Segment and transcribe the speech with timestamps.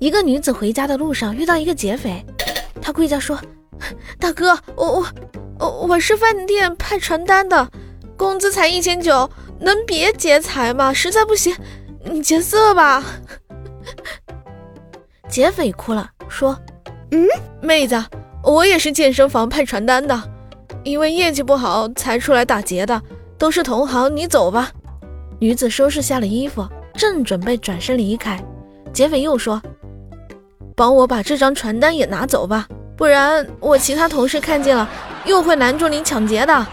[0.00, 2.24] 一个女子回家的路上遇到一个劫匪，
[2.80, 3.38] 她跪下说
[4.18, 5.06] ：“大哥，我我
[5.58, 7.68] 我我是饭店派传单的，
[8.16, 10.92] 工资才一千九，能别劫财吗？
[10.92, 11.54] 实在不行，
[12.04, 13.02] 你劫色吧。
[15.28, 16.56] ”劫匪哭了，说
[17.10, 17.26] ：“嗯，
[17.60, 18.00] 妹子，
[18.44, 20.22] 我也是健身房派传单的，
[20.84, 23.02] 因为业绩不好才出来打劫的，
[23.36, 24.70] 都是同行，你走吧。”
[25.40, 28.40] 女子收拾下了衣服，正准备转身离开，
[28.92, 29.60] 劫匪又说。
[30.78, 34.88] 帮我把这张传单也拿走吧，不然我其他同事看见了，
[35.24, 36.66] 又会拦住你抢劫的。